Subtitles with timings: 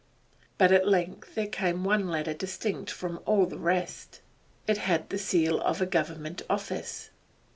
[0.57, 4.19] But at length there came one letter distinct from all the rest;
[4.65, 7.11] it had the seal of a Government office.